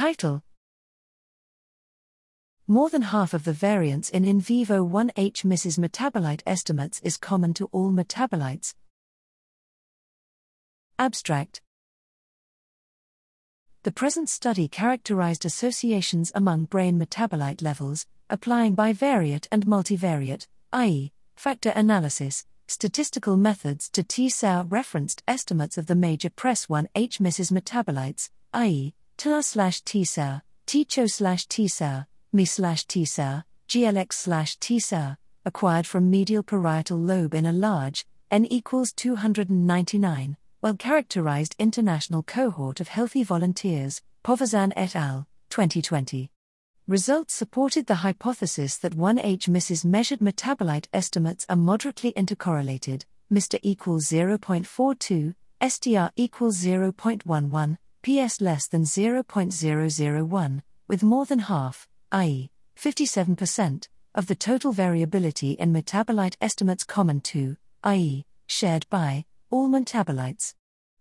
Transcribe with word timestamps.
Title 0.00 0.42
More 2.66 2.88
than 2.88 3.02
half 3.02 3.34
of 3.34 3.44
the 3.44 3.52
variance 3.52 4.08
in 4.08 4.24
in 4.24 4.40
vivo 4.40 4.82
1H 4.82 5.44
MRS 5.44 5.78
metabolite 5.78 6.40
estimates 6.46 7.02
is 7.04 7.18
common 7.18 7.52
to 7.52 7.66
all 7.66 7.92
metabolites. 7.92 8.72
Abstract 10.98 11.60
The 13.82 13.92
present 13.92 14.30
study 14.30 14.68
characterized 14.68 15.44
associations 15.44 16.32
among 16.34 16.64
brain 16.64 16.98
metabolite 16.98 17.60
levels, 17.60 18.06
applying 18.30 18.74
bivariate 18.74 19.48
and 19.52 19.66
multivariate, 19.66 20.46
i.e., 20.72 21.12
factor 21.36 21.74
analysis, 21.76 22.46
statistical 22.66 23.36
methods 23.36 23.90
to 23.90 24.02
T-cell 24.02 24.64
referenced 24.64 25.22
estimates 25.28 25.76
of 25.76 25.88
the 25.88 25.94
major 25.94 26.30
PRESS 26.30 26.68
1H 26.68 27.18
MRS 27.20 27.52
metabolites, 27.52 28.30
i.e., 28.54 28.94
TAR 29.20 29.42
slash 29.42 29.82
T-cell, 29.82 30.40
TCHO 30.66 31.10
slash 31.10 31.44
T-cell, 31.46 32.06
ME 32.32 32.46
slash 32.46 32.86
T-cell, 32.86 33.44
GLX 33.68 34.14
slash 34.14 34.56
T-cell, 34.56 35.18
acquired 35.44 35.86
from 35.86 36.08
medial 36.08 36.42
parietal 36.42 36.96
lobe 36.96 37.34
in 37.34 37.44
a 37.44 37.52
large, 37.52 38.06
N 38.30 38.46
equals 38.46 38.94
299, 38.94 40.38
well 40.62 40.74
characterized 40.74 41.54
international 41.58 42.22
cohort 42.22 42.80
of 42.80 42.88
healthy 42.88 43.22
volunteers, 43.22 44.00
Povazan 44.24 44.72
et 44.74 44.96
al., 44.96 45.26
2020. 45.50 46.30
Results 46.88 47.34
supported 47.34 47.88
the 47.88 47.96
hypothesis 47.96 48.78
that 48.78 48.96
1H 48.96 49.50
MRS 49.50 49.84
measured 49.84 50.20
metabolite 50.20 50.86
estimates 50.94 51.44
are 51.50 51.56
moderately 51.56 52.14
intercorrelated, 52.14 53.04
MR 53.30 53.58
equals 53.62 54.06
0.42, 54.06 55.34
STR 55.68 56.10
equals 56.16 56.64
0.11, 56.64 57.76
PS 58.02 58.40
less 58.40 58.66
than 58.66 58.84
0.001, 58.84 60.62
with 60.88 61.02
more 61.02 61.26
than 61.26 61.40
half, 61.40 61.86
i.e., 62.12 62.50
57%, 62.76 63.88
of 64.14 64.26
the 64.26 64.34
total 64.34 64.72
variability 64.72 65.50
in 65.52 65.72
metabolite 65.72 66.36
estimates 66.40 66.82
common 66.82 67.20
to, 67.20 67.56
i.e., 67.84 68.24
shared 68.46 68.86
by, 68.88 69.26
all 69.50 69.68
metabolites. 69.68 70.54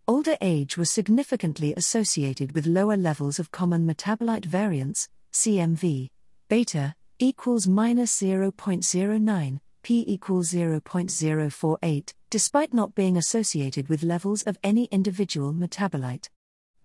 Older 0.09 0.35
age 0.41 0.75
was 0.75 0.91
significantly 0.91 1.73
associated 1.77 2.53
with 2.53 2.65
lower 2.65 2.97
levels 2.97 3.39
of 3.39 3.51
common 3.51 3.87
metabolite 3.87 4.45
variance, 4.45 5.07
CMV, 5.31 6.09
beta, 6.49 6.95
equals 7.17 7.65
minus 7.65 8.21
0.09, 8.21 9.59
p 9.83 10.03
equals 10.05 10.51
0.048, 10.51 12.13
despite 12.29 12.73
not 12.73 12.93
being 12.93 13.15
associated 13.15 13.87
with 13.87 14.03
levels 14.03 14.43
of 14.43 14.57
any 14.63 14.85
individual 14.85 15.53
metabolite. 15.53 16.27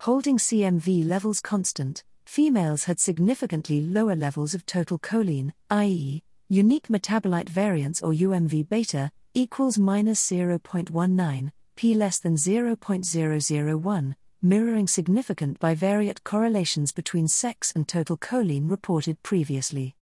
Holding 0.04 0.36
CMV 0.36 1.08
levels 1.08 1.40
constant, 1.40 2.04
females 2.26 2.84
had 2.84 3.00
significantly 3.00 3.80
lower 3.80 4.14
levels 4.14 4.52
of 4.52 4.66
total 4.66 4.98
choline, 4.98 5.54
i.e., 5.70 6.22
unique 6.50 6.88
metabolite 6.88 7.48
variance 7.48 8.02
or 8.02 8.12
UMV 8.12 8.68
beta, 8.68 9.10
equals 9.32 9.78
minus 9.78 10.20
0.19, 10.30 11.52
p 11.74 11.94
less 11.94 12.18
than 12.18 12.36
0.001, 12.36 14.14
mirroring 14.42 14.86
significant 14.86 15.58
bivariate 15.58 16.22
correlations 16.22 16.92
between 16.92 17.26
sex 17.26 17.72
and 17.74 17.88
total 17.88 18.18
choline 18.18 18.70
reported 18.70 19.22
previously. 19.22 19.96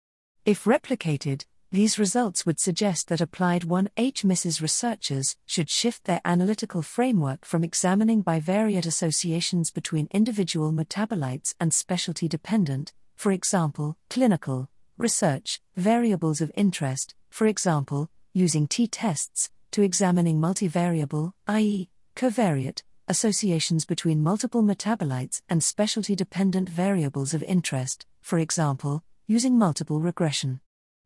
If 0.45 0.63
replicated, 0.63 1.45
these 1.71 1.97
results 1.97 2.45
would 2.45 2.59
suggest 2.59 3.07
that 3.07 3.21
applied 3.21 3.61
1H 3.61 4.25
MRS 4.25 4.61
researchers 4.61 5.37
should 5.45 5.69
shift 5.69 6.03
their 6.03 6.19
analytical 6.25 6.81
framework 6.81 7.45
from 7.45 7.63
examining 7.63 8.21
bivariate 8.21 8.85
associations 8.85 9.71
between 9.71 10.09
individual 10.11 10.73
metabolites 10.73 11.55
and 11.61 11.73
specialty 11.73 12.27
dependent, 12.27 12.91
for 13.15 13.31
example, 13.31 13.95
clinical, 14.09 14.69
research, 14.97 15.61
variables 15.77 16.41
of 16.41 16.51
interest, 16.55 17.15
for 17.29 17.47
example, 17.47 18.09
using 18.33 18.67
t 18.67 18.85
tests, 18.85 19.49
to 19.71 19.81
examining 19.81 20.39
multivariable, 20.41 21.31
i.e., 21.47 21.89
covariate, 22.17 22.81
associations 23.07 23.85
between 23.85 24.21
multiple 24.21 24.61
metabolites 24.61 25.41
and 25.47 25.63
specialty 25.63 26.17
dependent 26.17 26.67
variables 26.67 27.33
of 27.33 27.41
interest, 27.43 28.05
for 28.21 28.39
example, 28.39 29.03
using 29.25 29.57
multiple 29.57 30.01
regression. 30.01 30.59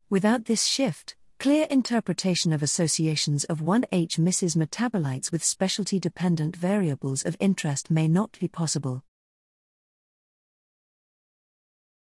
Without 0.08 0.44
this 0.44 0.64
shift, 0.64 1.16
clear 1.40 1.66
interpretation 1.68 2.52
of 2.52 2.62
associations 2.62 3.42
of 3.42 3.58
1H 3.58 4.20
MRS 4.20 4.56
metabolites 4.56 5.32
with 5.32 5.42
specialty 5.42 5.98
dependent 5.98 6.54
variables 6.54 7.24
of 7.24 7.36
interest 7.40 7.90
may 7.90 8.06
not 8.06 8.38
be 8.38 8.46
possible. 8.46 9.02